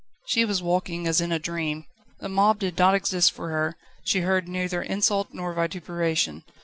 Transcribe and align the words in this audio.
She 0.25 0.45
was 0.45 0.63
walking 0.63 1.05
as 1.05 1.21
in 1.21 1.31
a 1.31 1.37
dream. 1.37 1.85
The 2.21 2.27
mob 2.27 2.57
did 2.57 2.75
not 2.75 2.95
exist 2.95 3.31
for 3.33 3.49
her; 3.51 3.77
she 4.03 4.21
heard 4.21 4.47
neither 4.47 4.81
insult 4.81 5.27
nor 5.31 5.53
vituperation. 5.53 6.41